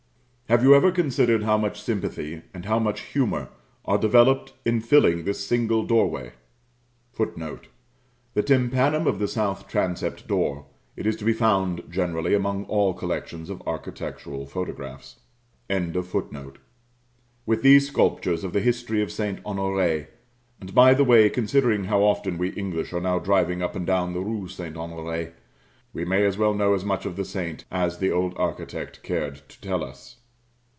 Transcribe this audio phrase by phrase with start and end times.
[0.51, 3.47] Have you ever considered how much sympathy, and how much humour,
[3.85, 6.33] are developed in filling this single doorway
[7.13, 7.67] [Footnote:
[8.33, 10.65] The tympanum of the south transcept door;
[10.97, 15.19] it is to be found generally among all collections of architectural photographs]
[15.69, 19.41] with these sculptures of the history of St.
[19.43, 20.07] Honoré
[20.59, 24.11] (and, by the way, considering how often we English are now driving up and down
[24.11, 24.75] the Rue St.
[24.75, 25.31] Honoré,
[25.93, 29.47] we may as well know as much of the saint as the old architect cared
[29.47, 30.17] to tell us).